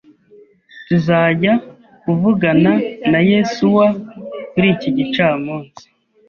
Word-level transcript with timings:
Tuzajya 0.87 1.53
kuvugana 2.03 2.71
na 3.11 3.19
Yesuwa 3.31 3.85
kuri 4.51 4.67
iki 4.75 4.89
gicamunsi. 4.97 5.83